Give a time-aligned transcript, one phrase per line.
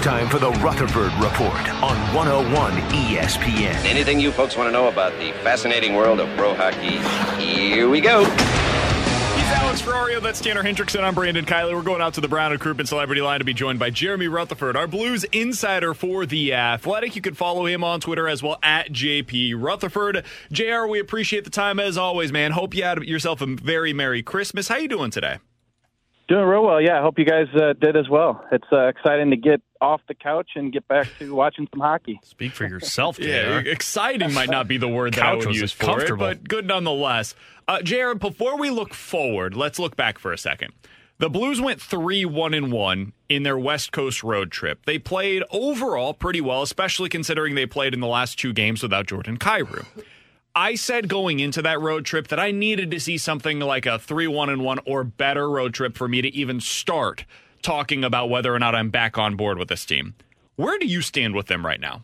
[0.00, 3.84] It's time for the Rutherford Report on 101 ESPN.
[3.84, 6.96] Anything you folks want to know about the fascinating world of pro hockey?
[7.38, 8.24] Here we go.
[8.24, 10.22] He's Alex Ferrario.
[10.22, 11.02] That's Tanner Hendrickson.
[11.02, 11.74] I'm Brandon Kiley.
[11.74, 14.26] We're going out to the Brown and Crouppen Celebrity Line to be joined by Jeremy
[14.26, 17.14] Rutherford, our Blues insider for The Athletic.
[17.14, 20.24] You can follow him on Twitter as well at JP Rutherford.
[20.50, 22.52] JR, we appreciate the time as always, man.
[22.52, 24.66] Hope you had yourself a very Merry Christmas.
[24.66, 25.40] How you doing today?
[26.30, 26.96] Doing real well, yeah.
[26.96, 28.44] I hope you guys uh, did as well.
[28.52, 32.20] It's uh, exciting to get off the couch and get back to watching some hockey.
[32.22, 33.24] Speak for yourself, JR.
[33.24, 36.68] Yeah, exciting might not be the word that I would use for it, but good
[36.68, 37.34] nonetheless.
[37.66, 40.72] Uh, JR, before we look forward, let's look back for a second.
[41.18, 44.86] The Blues went 3 1 and 1 in their West Coast road trip.
[44.86, 49.08] They played overall pretty well, especially considering they played in the last two games without
[49.08, 49.84] Jordan Kyrou.
[50.54, 53.98] I said going into that road trip that I needed to see something like a
[53.98, 57.24] 3 1 and 1 or better road trip for me to even start
[57.62, 60.14] talking about whether or not I'm back on board with this team.
[60.56, 62.02] Where do you stand with them right now?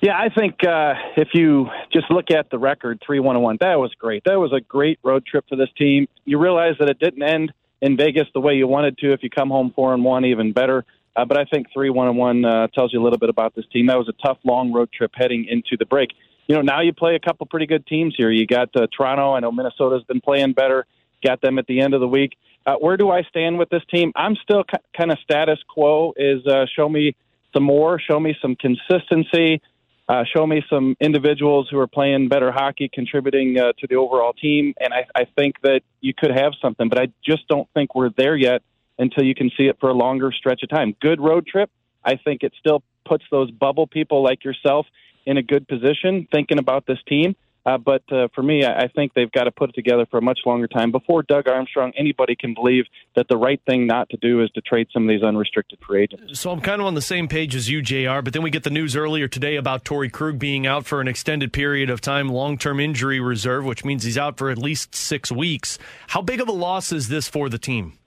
[0.00, 3.80] Yeah, I think uh, if you just look at the record, 3 1 1, that
[3.80, 4.22] was great.
[4.24, 6.06] That was a great road trip for this team.
[6.24, 9.12] You realize that it didn't end in Vegas the way you wanted to.
[9.12, 10.84] If you come home 4 and 1, even better.
[11.16, 13.54] Uh, but I think 3 1 and 1 uh, tells you a little bit about
[13.54, 13.86] this team.
[13.86, 16.10] That was a tough, long road trip heading into the break.
[16.46, 18.30] You know, now you play a couple pretty good teams here.
[18.30, 19.32] You got uh, Toronto.
[19.32, 20.86] I know Minnesota's been playing better.
[21.24, 22.36] Got them at the end of the week.
[22.66, 24.12] Uh, where do I stand with this team?
[24.14, 24.64] I'm still
[24.96, 26.12] kind of status quo.
[26.16, 27.16] Is uh, show me
[27.54, 29.62] some more, show me some consistency,
[30.08, 34.32] uh, show me some individuals who are playing better hockey, contributing uh, to the overall
[34.32, 34.74] team.
[34.80, 38.10] And I, I think that you could have something, but I just don't think we're
[38.10, 38.62] there yet
[38.98, 40.94] until you can see it for a longer stretch of time.
[41.00, 41.70] Good road trip.
[42.04, 44.86] I think it still puts those bubble people like yourself
[45.26, 47.34] in a good position thinking about this team.
[47.66, 50.22] Uh, but uh, for me, I think they've got to put it together for a
[50.22, 51.92] much longer time before Doug Armstrong.
[51.96, 52.84] Anybody can believe
[53.16, 56.02] that the right thing not to do is to trade some of these unrestricted free
[56.02, 56.38] agents.
[56.38, 58.64] So I'm kind of on the same page as you, JR, but then we get
[58.64, 62.28] the news earlier today about Torey Krug being out for an extended period of time,
[62.28, 65.78] long term injury reserve, which means he's out for at least six weeks.
[66.08, 67.98] How big of a loss is this for the team?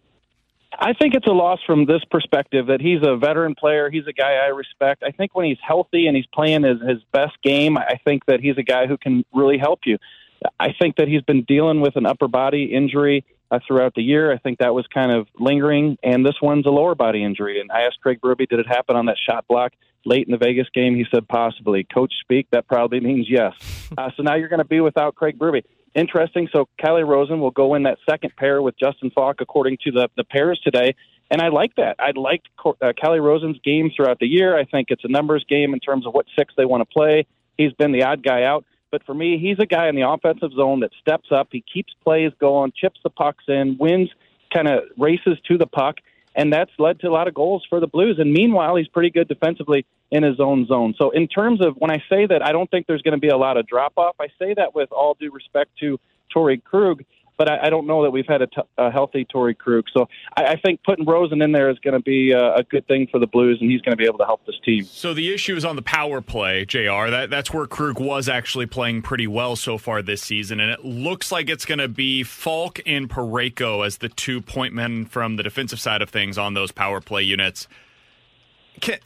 [0.79, 3.89] I think it's a loss from this perspective that he's a veteran player.
[3.89, 5.03] He's a guy I respect.
[5.03, 8.41] I think when he's healthy and he's playing his, his best game, I think that
[8.41, 9.97] he's a guy who can really help you.
[10.59, 14.31] I think that he's been dealing with an upper body injury uh, throughout the year.
[14.31, 17.59] I think that was kind of lingering, and this one's a lower body injury.
[17.59, 19.73] And I asked Craig Berube, did it happen on that shot block
[20.07, 20.95] late in the Vegas game?
[20.95, 21.83] He said possibly.
[21.83, 23.53] Coach speak, that probably means yes.
[23.97, 25.63] Uh, so now you're going to be without Craig Berube.
[25.95, 26.49] Interesting.
[26.51, 30.09] So Calle Rosen will go in that second pair with Justin Faulk, according to the
[30.17, 30.93] the pairs today.
[31.31, 31.95] And I like that.
[31.99, 34.57] I liked uh, Calle Rosen's game throughout the year.
[34.57, 37.25] I think it's a numbers game in terms of what six they want to play.
[37.57, 38.65] He's been the odd guy out.
[38.91, 41.49] But for me, he's a guy in the offensive zone that steps up.
[41.51, 44.09] He keeps plays going, chips the pucks in, wins,
[44.53, 45.95] kind of races to the puck.
[46.37, 48.17] And that's led to a lot of goals for the Blues.
[48.19, 50.93] And meanwhile, he's pretty good defensively in his own zone.
[50.97, 53.29] So, in terms of when I say that I don't think there's going to be
[53.29, 55.99] a lot of drop off, I say that with all due respect to
[56.33, 57.03] Torey Krug
[57.37, 59.85] but I, I don't know that we've had a, t- a healthy Torey Krug.
[59.93, 62.87] So I, I think putting Rosen in there is going to be a, a good
[62.87, 64.83] thing for the Blues, and he's going to be able to help this team.
[64.85, 67.09] So the issue is on the power play, Jr.
[67.09, 70.83] That that's where Krug was actually playing pretty well so far this season, and it
[70.83, 75.35] looks like it's going to be Faulk and Parayko as the two point men from
[75.35, 77.67] the defensive side of things on those power play units.
[78.81, 78.99] Can,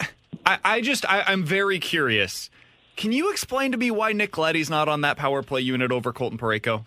[0.46, 2.50] I, I just I, I'm very curious.
[2.96, 6.12] Can you explain to me why Nick Leddy's not on that power play unit over
[6.12, 6.86] Colton Parayko?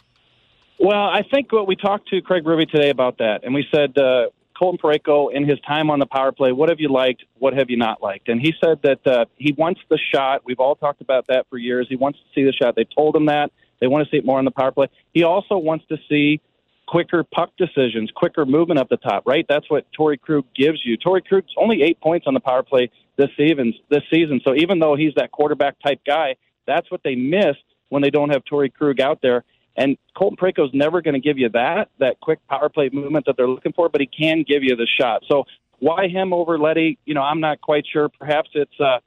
[0.78, 3.96] Well, I think what we talked to Craig Ruby today about that, and we said
[3.96, 4.26] uh,
[4.58, 7.24] Colton Parayko in his time on the power play, what have you liked?
[7.38, 8.28] What have you not liked?
[8.28, 10.42] And he said that uh, he wants the shot.
[10.44, 11.86] We've all talked about that for years.
[11.88, 12.74] He wants to see the shot.
[12.74, 13.52] They told him that.
[13.80, 14.88] They want to see it more on the power play.
[15.12, 16.40] He also wants to see
[16.86, 19.46] quicker puck decisions, quicker movement up the top, right?
[19.48, 20.98] That's what Torey Krug gives you.
[20.98, 23.74] Torey Krug's only eight points on the power play this season.
[23.90, 24.40] This season.
[24.44, 26.36] So even though he's that quarterback type guy,
[26.66, 27.56] that's what they miss
[27.88, 29.44] when they don't have Torey Krug out there.
[29.76, 33.36] And Colton Parayko's never going to give you that that quick power play movement that
[33.36, 35.22] they're looking for, but he can give you the shot.
[35.28, 35.44] So
[35.80, 36.98] why him over Leddy?
[37.04, 38.08] You know, I'm not quite sure.
[38.08, 38.98] Perhaps it's uh,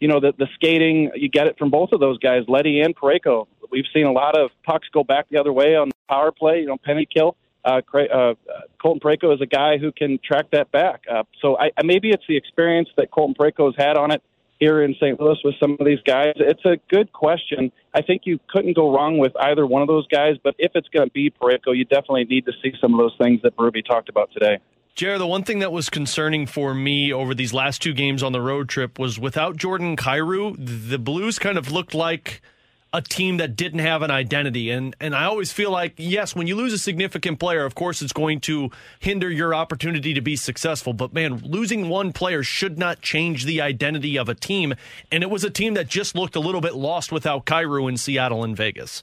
[0.00, 1.10] you know the the skating.
[1.14, 3.46] You get it from both of those guys, Leddy and Parayko.
[3.70, 6.60] We've seen a lot of pucks go back the other way on power play.
[6.60, 7.36] You know, penny kill.
[7.64, 8.34] Uh, uh,
[8.80, 11.04] Colton Parayko is a guy who can track that back.
[11.10, 14.22] Uh, so I, maybe it's the experience that Colton has had on it
[14.64, 15.20] here in St.
[15.20, 16.32] Louis with some of these guys?
[16.36, 17.70] It's a good question.
[17.92, 20.88] I think you couldn't go wrong with either one of those guys, but if it's
[20.88, 23.84] going to be Parayko, you definitely need to see some of those things that Berube
[23.86, 24.58] talked about today.
[24.94, 28.32] Jared, the one thing that was concerning for me over these last two games on
[28.32, 32.40] the road trip was without Jordan Kyrou, the Blues kind of looked like–
[32.94, 34.70] a team that didn't have an identity.
[34.70, 38.00] And and I always feel like yes, when you lose a significant player, of course
[38.00, 38.70] it's going to
[39.00, 40.92] hinder your opportunity to be successful.
[40.92, 44.74] But man, losing one player should not change the identity of a team.
[45.10, 47.96] And it was a team that just looked a little bit lost without Kyrou in
[47.96, 49.02] Seattle and Vegas.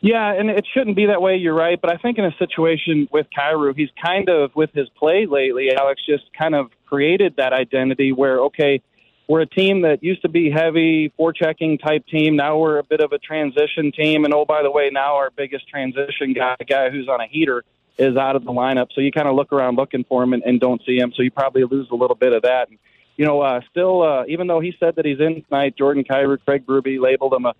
[0.00, 1.36] Yeah, and it shouldn't be that way.
[1.36, 4.88] You're right, but I think in a situation with Kyrou, he's kind of with his
[4.90, 5.70] play lately.
[5.76, 8.82] Alex just kind of created that identity where okay,
[9.28, 12.34] we're a team that used to be heavy forechecking type team.
[12.34, 14.24] Now we're a bit of a transition team.
[14.24, 17.62] And oh, by the way, now our biggest transition guy, guy who's on a heater,
[17.98, 18.86] is out of the lineup.
[18.94, 21.12] So you kind of look around looking for him and, and don't see him.
[21.14, 22.70] So you probably lose a little bit of that.
[22.70, 22.78] And,
[23.16, 26.38] you know, uh, still, uh, even though he said that he's in tonight, Jordan Kyrou,
[26.46, 27.54] Craig Berube labeled him a,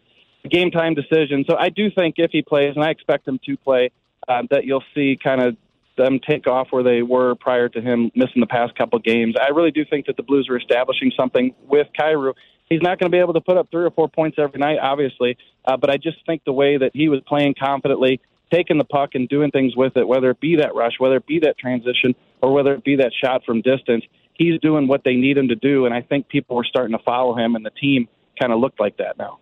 [0.44, 1.44] a game time decision.
[1.46, 3.90] So I do think if he plays, and I expect him to play,
[4.26, 5.56] uh, that you'll see kind of
[5.98, 9.34] them take off where they were prior to him missing the past couple games.
[9.38, 12.32] I really do think that the Blues are establishing something with Kyrou.
[12.70, 14.78] He's not going to be able to put up three or four points every night,
[14.80, 15.36] obviously,
[15.66, 18.20] uh, but I just think the way that he was playing confidently,
[18.52, 21.26] taking the puck and doing things with it, whether it be that rush, whether it
[21.26, 24.04] be that transition, or whether it be that shot from distance,
[24.34, 27.02] he's doing what they need him to do, and I think people were starting to
[27.02, 28.08] follow him, and the team
[28.40, 29.38] kind of looked like that now.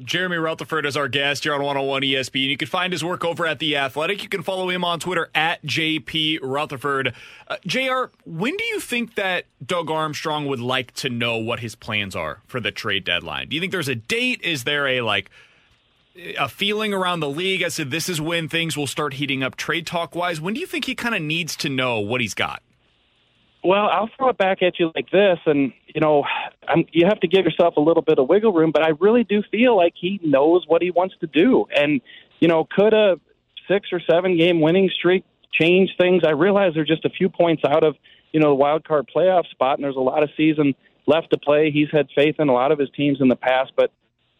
[0.00, 2.42] Jeremy Rutherford is our guest here on 101 ESPN.
[2.42, 4.22] And you can find his work over at The Athletic.
[4.22, 7.14] You can follow him on Twitter at JP Rutherford.
[7.46, 11.74] Uh, JR, when do you think that Doug Armstrong would like to know what his
[11.74, 13.48] plans are for the trade deadline?
[13.48, 14.40] Do you think there's a date?
[14.42, 15.30] Is there a like
[16.38, 19.56] a feeling around the league as to this is when things will start heating up
[19.56, 20.40] trade talk wise?
[20.40, 22.62] When do you think he kind of needs to know what he's got?
[23.64, 26.24] Well, I'll throw it back at you like this, and you know,
[26.66, 28.72] I'm, you have to give yourself a little bit of wiggle room.
[28.72, 32.00] But I really do feel like he knows what he wants to do, and
[32.40, 33.20] you know, could a
[33.68, 36.22] six or seven game winning streak change things?
[36.26, 37.94] I realize they're just a few points out of
[38.32, 40.74] you know the wild card playoff spot, and there's a lot of season
[41.06, 41.70] left to play.
[41.70, 43.92] He's had faith in a lot of his teams in the past, but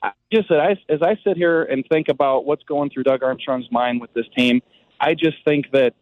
[0.03, 3.23] I just as I, as I sit here and think about what's going through Doug
[3.23, 4.63] Armstrong's mind with this team,
[5.01, 5.95] I just think that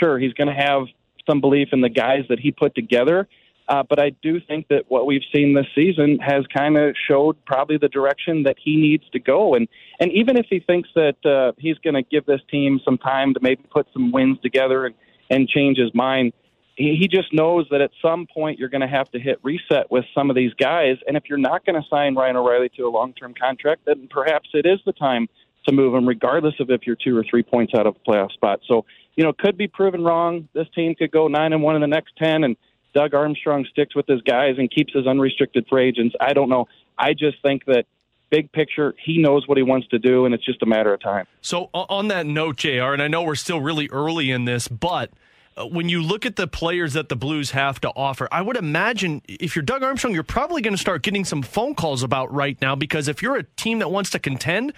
[0.00, 0.86] sure he's going to have
[1.28, 3.28] some belief in the guys that he put together.
[3.68, 7.36] Uh, but I do think that what we've seen this season has kind of showed
[7.46, 9.54] probably the direction that he needs to go.
[9.54, 9.66] And
[9.98, 13.34] and even if he thinks that uh, he's going to give this team some time
[13.34, 14.94] to maybe put some wins together and
[15.28, 16.32] and change his mind,
[16.76, 19.90] he, he just knows that at some point you're going to have to hit reset
[19.90, 20.98] with some of these guys.
[21.08, 24.06] And if you're not going to sign Ryan O'Reilly to a long term contract, then
[24.08, 25.28] perhaps it is the time
[25.66, 28.32] to move him, regardless of if you're two or three points out of a playoff
[28.32, 28.60] spot.
[28.66, 28.84] So
[29.16, 30.48] you know, could be proven wrong.
[30.52, 32.56] This team could go nine and one in the next ten, and
[32.94, 36.14] Doug Armstrong sticks with his guys and keeps his unrestricted free agents.
[36.20, 36.66] I don't know.
[36.98, 37.86] I just think that
[38.30, 41.00] big picture, he knows what he wants to do, and it's just a matter of
[41.00, 41.26] time.
[41.40, 42.92] So on that note, Jr.
[42.92, 45.10] And I know we're still really early in this, but
[45.56, 48.56] uh, when you look at the players that the Blues have to offer, I would
[48.56, 52.32] imagine if you're Doug Armstrong, you're probably going to start getting some phone calls about
[52.32, 54.72] right now because if you're a team that wants to contend,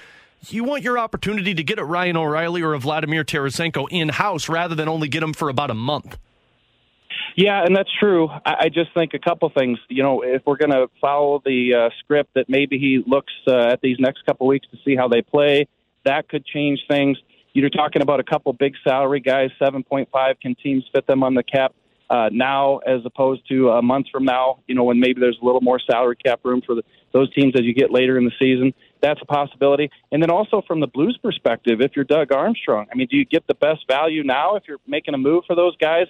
[0.47, 4.49] you want your opportunity to get a Ryan O'Reilly or a Vladimir Tarasenko in house
[4.49, 6.19] rather than only get them for about a month.
[7.37, 8.29] Yeah, and that's true.
[8.45, 9.79] I, just think a couple things.
[9.89, 13.73] You know, if we're going to follow the uh, script that maybe he looks uh,
[13.73, 15.69] at these next couple weeks to see how they play,
[16.05, 17.17] that could change things.
[17.53, 20.07] You're talking about a couple big salary guys, 7.5.
[20.41, 21.75] Can teams fit them on the cap
[22.11, 24.61] uh, now as opposed to a month from now?
[24.67, 27.55] You know, when maybe there's a little more salary cap room for the, those teams
[27.57, 29.91] as you get later in the season that's a possibility.
[30.13, 33.25] And then also from the Blues perspective, if you're Doug Armstrong, I mean, do you
[33.25, 36.07] get the best value now if you're making a move for those guys?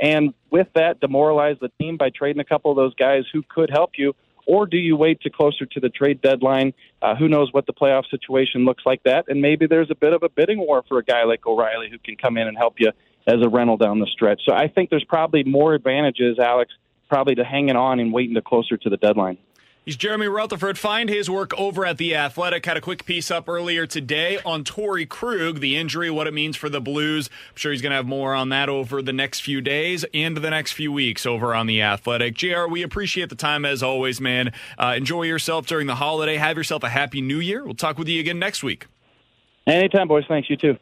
[0.00, 3.70] And with that, demoralize the team by trading a couple of those guys who could
[3.70, 4.14] help you?
[4.46, 6.72] Or do you wait to closer to the trade deadline?
[7.02, 9.26] Uh, who knows what the playoff situation looks like that?
[9.28, 11.98] And maybe there's a bit of a bidding war for a guy like O'Reilly who
[11.98, 12.92] can come in and help you
[13.26, 14.40] as a rental down the stretch.
[14.48, 16.72] So I think there's probably more advantages, Alex,
[17.10, 19.36] probably to hanging on and waiting to closer to the deadline.
[19.88, 20.78] He's Jeremy Rutherford.
[20.78, 22.66] Find his work over at The Athletic.
[22.66, 26.58] Had a quick piece up earlier today on Torey Krug, the injury, what it means
[26.58, 27.30] for the Blues.
[27.32, 30.36] I'm sure he's going to have more on that over the next few days and
[30.36, 32.34] the next few weeks over on The Athletic.
[32.34, 34.52] JR, we appreciate the time as always, man.
[34.76, 36.36] Uh, enjoy yourself during the holiday.
[36.36, 37.64] Have yourself a happy new year.
[37.64, 38.88] We'll talk with you again next week.
[39.66, 40.24] Anytime, boys.
[40.28, 40.50] Thanks.
[40.50, 40.78] You too.